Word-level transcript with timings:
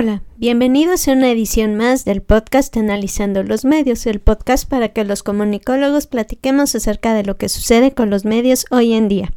Hola, 0.00 0.22
bienvenidos 0.36 1.08
a 1.08 1.12
una 1.14 1.28
edición 1.28 1.74
más 1.74 2.04
del 2.04 2.22
podcast 2.22 2.76
Analizando 2.76 3.42
los 3.42 3.64
Medios, 3.64 4.06
el 4.06 4.20
podcast 4.20 4.68
para 4.68 4.90
que 4.90 5.02
los 5.02 5.24
comunicólogos 5.24 6.06
platiquemos 6.06 6.76
acerca 6.76 7.14
de 7.14 7.24
lo 7.24 7.36
que 7.36 7.48
sucede 7.48 7.90
con 7.90 8.08
los 8.08 8.24
medios 8.24 8.66
hoy 8.70 8.92
en 8.92 9.08
día. 9.08 9.32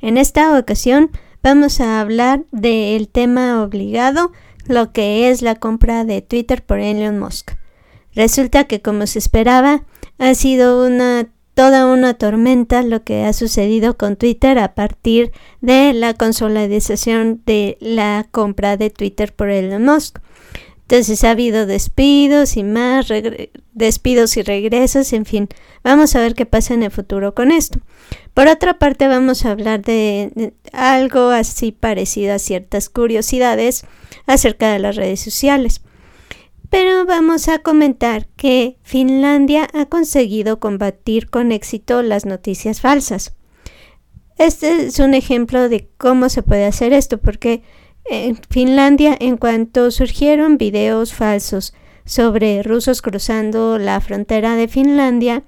En 0.00 0.16
esta 0.16 0.56
ocasión 0.56 1.10
vamos 1.42 1.80
a 1.80 2.00
hablar 2.00 2.44
del 2.52 3.08
tema 3.08 3.60
obligado, 3.60 4.30
lo 4.68 4.92
que 4.92 5.30
es 5.30 5.42
la 5.42 5.56
compra 5.56 6.04
de 6.04 6.22
Twitter 6.22 6.64
por 6.64 6.78
Elon 6.78 7.18
Musk. 7.18 7.54
Resulta 8.14 8.68
que 8.68 8.80
como 8.80 9.04
se 9.08 9.18
esperaba, 9.18 9.82
ha 10.18 10.32
sido 10.34 10.86
una 10.86 11.26
toda 11.58 11.86
una 11.86 12.14
tormenta 12.14 12.82
lo 12.82 13.02
que 13.02 13.24
ha 13.24 13.32
sucedido 13.32 13.96
con 13.96 14.14
Twitter 14.14 14.60
a 14.60 14.76
partir 14.76 15.32
de 15.60 15.92
la 15.92 16.14
consolidación 16.14 17.42
de 17.46 17.76
la 17.80 18.28
compra 18.30 18.76
de 18.76 18.90
Twitter 18.90 19.34
por 19.34 19.50
Elon 19.50 19.84
Musk. 19.84 20.20
Entonces 20.82 21.24
ha 21.24 21.32
habido 21.32 21.66
despidos 21.66 22.56
y 22.56 22.62
más 22.62 23.08
despidos 23.72 24.36
y 24.36 24.42
regresos, 24.42 25.12
en 25.12 25.24
fin, 25.24 25.48
vamos 25.82 26.14
a 26.14 26.20
ver 26.20 26.36
qué 26.36 26.46
pasa 26.46 26.74
en 26.74 26.84
el 26.84 26.92
futuro 26.92 27.34
con 27.34 27.50
esto. 27.50 27.80
Por 28.34 28.46
otra 28.46 28.78
parte, 28.78 29.08
vamos 29.08 29.44
a 29.44 29.50
hablar 29.50 29.82
de 29.82 30.52
algo 30.72 31.30
así 31.30 31.72
parecido 31.72 32.34
a 32.34 32.38
ciertas 32.38 32.88
curiosidades 32.88 33.84
acerca 34.26 34.72
de 34.72 34.78
las 34.78 34.94
redes 34.94 35.18
sociales 35.18 35.80
pero 36.70 37.06
vamos 37.06 37.48
a 37.48 37.60
comentar 37.60 38.26
que 38.36 38.76
Finlandia 38.82 39.68
ha 39.72 39.86
conseguido 39.86 40.60
combatir 40.60 41.30
con 41.30 41.52
éxito 41.52 42.02
las 42.02 42.26
noticias 42.26 42.80
falsas. 42.80 43.34
Este 44.36 44.86
es 44.86 44.98
un 44.98 45.14
ejemplo 45.14 45.68
de 45.68 45.88
cómo 45.96 46.28
se 46.28 46.42
puede 46.42 46.66
hacer 46.66 46.92
esto, 46.92 47.18
porque 47.18 47.62
en 48.04 48.38
Finlandia, 48.48 49.16
en 49.18 49.36
cuanto 49.36 49.90
surgieron 49.90 50.58
videos 50.58 51.12
falsos 51.12 51.74
sobre 52.04 52.62
rusos 52.62 53.02
cruzando 53.02 53.78
la 53.78 54.00
frontera 54.00 54.54
de 54.54 54.68
Finlandia, 54.68 55.42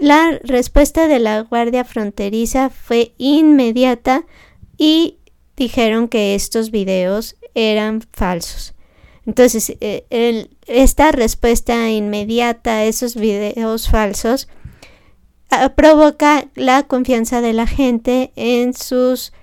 la 0.00 0.38
respuesta 0.44 1.08
de 1.08 1.18
la 1.18 1.40
Guardia 1.40 1.84
Fronteriza 1.84 2.70
fue 2.70 3.14
inmediata 3.18 4.26
y 4.76 5.18
dijeron 5.56 6.08
que 6.08 6.34
estos 6.34 6.70
videos 6.70 7.36
eran 7.54 8.02
falsos. 8.12 8.74
Entonces, 9.28 9.76
eh, 9.82 10.48
esta 10.66 11.12
respuesta 11.12 11.90
inmediata 11.90 12.78
a 12.78 12.84
esos 12.86 13.14
videos 13.14 13.90
falsos 13.90 14.48
ah, 15.50 15.74
provoca 15.74 16.48
la 16.54 16.84
confianza 16.84 17.42
de 17.42 17.52
la 17.52 17.66
gente 17.66 18.32
en 18.36 18.72
sus 18.72 19.34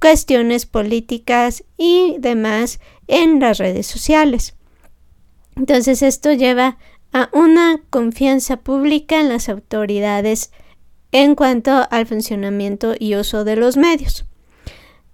cuestiones 0.00 0.66
políticas 0.66 1.62
y 1.76 2.16
demás 2.18 2.80
en 3.06 3.38
las 3.38 3.58
redes 3.58 3.86
sociales. 3.86 4.56
Entonces 5.54 6.02
esto 6.02 6.32
lleva 6.32 6.76
a 7.12 7.30
una 7.32 7.80
confianza 7.90 8.56
pública 8.56 9.20
en 9.20 9.28
las 9.28 9.48
autoridades 9.48 10.50
en 11.12 11.36
cuanto 11.36 11.86
al 11.92 12.06
funcionamiento 12.06 12.96
y 12.98 13.14
uso 13.14 13.44
de 13.44 13.54
los 13.54 13.76
medios. 13.76 14.24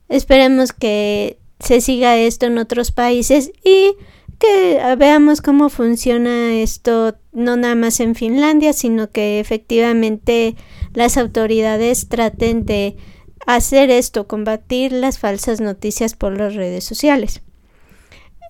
Esperemos 0.08 0.72
que 0.72 1.38
se 1.64 1.80
siga 1.80 2.16
esto 2.16 2.46
en 2.46 2.58
otros 2.58 2.92
países 2.92 3.52
y 3.64 3.96
que 4.38 4.96
veamos 4.98 5.40
cómo 5.40 5.68
funciona 5.68 6.54
esto 6.54 7.16
no 7.32 7.56
nada 7.56 7.74
más 7.74 8.00
en 8.00 8.14
Finlandia, 8.14 8.72
sino 8.72 9.10
que 9.10 9.40
efectivamente 9.40 10.56
las 10.92 11.16
autoridades 11.16 12.08
traten 12.08 12.64
de 12.66 12.96
hacer 13.46 13.90
esto, 13.90 14.26
combatir 14.26 14.92
las 14.92 15.18
falsas 15.18 15.60
noticias 15.60 16.14
por 16.14 16.36
las 16.36 16.54
redes 16.54 16.84
sociales. 16.84 17.42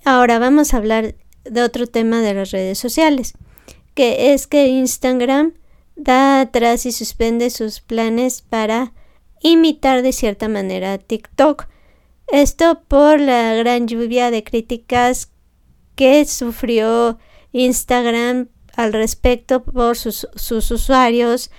Ahora 0.04 0.38
vamos 0.38 0.74
a 0.74 0.78
hablar 0.78 1.14
de 1.44 1.62
otro 1.62 1.86
tema 1.86 2.20
de 2.20 2.34
las 2.34 2.50
redes 2.50 2.78
sociales, 2.78 3.34
que 3.94 4.34
es 4.34 4.46
que 4.46 4.66
Instagram 4.68 5.54
da 5.96 6.40
atrás 6.40 6.86
y 6.86 6.92
suspende 6.92 7.50
sus 7.50 7.80
planes 7.80 8.42
para 8.42 8.92
imitar 9.41 10.03
de 10.03 10.12
cierta 10.12 10.48
manera 10.48 10.94
a 10.94 10.98
TikTok. 10.98 11.69
Esto 12.28 12.82
por 12.88 13.20
la 13.20 13.54
gran 13.54 13.86
lluvia 13.86 14.30
de 14.30 14.42
críticas 14.42 15.30
que 15.94 16.24
sufrió 16.24 17.18
Instagram 17.52 18.48
al 18.74 18.92
respecto 18.92 19.62
por 19.62 19.96
sus, 19.96 20.26
sus 20.34 20.70
usuarios 20.70 21.50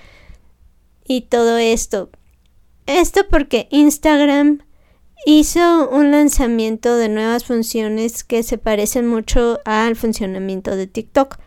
y 1.07 1.21
todo 1.21 1.57
esto. 1.57 2.09
Esto 2.87 3.21
porque 3.29 3.67
Instagram 3.71 4.59
hizo 5.25 5.89
un 5.89 6.11
lanzamiento 6.11 6.95
de 6.97 7.09
nuevas 7.09 7.45
funciones 7.45 8.23
que 8.23 8.43
se 8.43 8.57
parecen 8.57 9.07
mucho 9.07 9.59
al 9.65 9.95
funcionamiento 9.95 10.75
de 10.75 10.87
TikTok. 10.87 11.37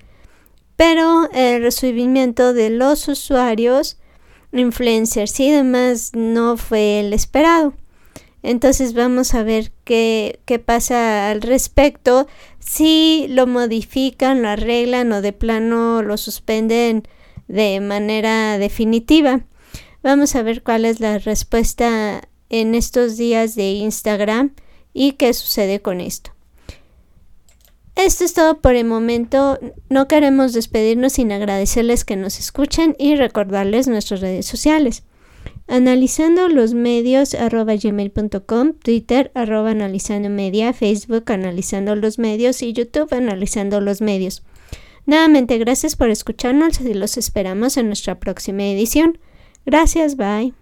Pero 0.76 1.28
el 1.32 1.62
recibimiento 1.62 2.54
de 2.54 2.70
los 2.70 3.08
usuarios, 3.08 3.98
influencers 4.52 5.38
y 5.40 5.50
demás 5.50 6.12
no 6.14 6.56
fue 6.56 7.00
el 7.00 7.12
esperado. 7.12 7.74
Entonces 8.43 8.94
vamos 8.94 9.34
a 9.34 9.43
ver 9.43 9.72
qué, 9.84 10.41
qué 10.44 10.59
pasa 10.59 11.31
al 11.31 11.43
respecto, 11.43 12.28
si 12.59 13.26
lo 13.28 13.47
modifican, 13.47 14.43
lo 14.43 14.49
arreglan 14.49 15.12
o 15.12 15.22
de 15.22 15.32
plano 15.32 16.03
lo 16.03 16.16
suspenden 16.16 17.03
de 17.48 17.81
manera 17.81 18.59
definitiva. 18.59 19.41
Vamos 20.03 20.37
a 20.37 20.43
ver 20.43 20.62
cuál 20.62 20.84
es 20.84 21.00
la 21.00 21.19
respuesta 21.19 22.28
en 22.50 22.75
estos 22.75 23.16
días 23.16 23.56
de 23.56 23.72
Instagram 23.72 24.54
y 24.93 25.12
qué 25.12 25.34
sucede 25.34 25.81
con 25.81 26.00
esto. 26.00 26.32
Esto 27.97 28.25
es 28.25 28.32
todo 28.32 28.60
por 28.60 28.77
el 28.77 28.84
momento. 28.84 29.59
No 29.91 30.06
queremos 30.06 30.53
despedirnos 30.53 31.15
sin 31.15 31.32
agradecerles 31.32 32.04
que 32.04 32.15
nos 32.15 32.38
escuchen 32.38 32.94
y 32.97 33.16
recordarles 33.16 33.88
nuestras 33.88 34.21
redes 34.21 34.47
sociales 34.47 35.03
analizando 35.68 36.48
los 36.48 36.74
medios 36.74 37.34
arroba 37.34 37.74
gmail.com, 37.76 38.72
Twitter 38.82 39.30
arroba 39.34 39.70
analizando 39.70 40.30
media, 40.30 40.72
Facebook 40.72 41.30
analizando 41.30 41.94
los 41.94 42.18
medios 42.18 42.62
y 42.62 42.72
YouTube 42.72 43.12
analizando 43.12 43.80
los 43.80 44.00
medios. 44.00 44.42
Nuevamente 45.06 45.56
gracias 45.58 45.96
por 45.96 46.10
escucharnos 46.10 46.80
y 46.80 46.92
los 46.94 47.16
esperamos 47.16 47.76
en 47.76 47.86
nuestra 47.86 48.18
próxima 48.18 48.64
edición. 48.64 49.18
Gracias, 49.64 50.16
bye. 50.16 50.52